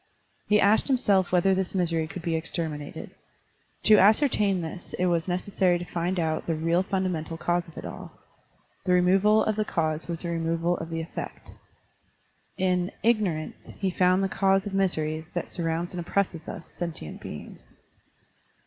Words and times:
He 0.47 0.59
asked 0.59 0.87
himself 0.87 1.31
whether 1.31 1.53
this 1.53 1.75
misery 1.75 2.07
could 2.07 2.23
be 2.23 2.35
exterminated. 2.35 3.11
To 3.83 3.97
ascertain 3.99 4.59
this 4.61 4.93
it 4.97 5.05
was 5.05 5.27
necessary 5.27 5.77
to 5.77 5.85
find 5.85 6.19
out 6.19 6.47
the 6.47 6.55
real 6.55 6.83
ftmda 6.83 7.11
mental 7.11 7.37
cause 7.37 7.67
of 7.67 7.77
it 7.77 7.85
all. 7.85 8.11
The 8.85 8.93
removal 8.93 9.43
of 9.43 9.57
the 9.57 9.63
cause 9.63 10.07
was 10.07 10.23
the 10.23 10.29
removal 10.29 10.75
of 10.77 10.89
the 10.89 11.01
effect. 11.01 11.51
In 12.57 12.91
Ignorance 13.03 13.73
he 13.77 13.91
found 13.91 14.23
the 14.23 14.27
cause 14.27 14.65
of 14.65 14.73
misery 14.73 15.27
that 15.35 15.51
surrounds 15.51 15.93
and 15.93 15.99
oppresses 16.01 16.47
us, 16.49 16.65
sentient 16.65 17.21
beings. 17.21 17.71